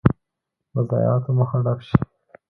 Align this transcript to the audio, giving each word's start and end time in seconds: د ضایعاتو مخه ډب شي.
د 0.73 0.75
ضایعاتو 0.89 1.29
مخه 1.39 1.57
ډب 1.65 1.79
شي. 1.87 1.97